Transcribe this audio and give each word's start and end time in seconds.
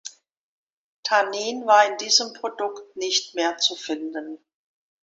Tannin 1.03 1.67
war 1.67 1.85
in 1.91 1.95
diesem 1.99 2.33
Produkt 2.33 2.95
nicht 2.97 3.35
mehr 3.35 3.59
zu 3.59 3.75
finden. 3.75 4.43